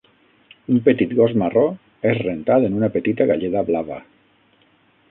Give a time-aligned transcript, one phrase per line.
[0.75, 1.65] Un petit gos marró
[2.13, 4.03] és rentat en una petita galleda blava.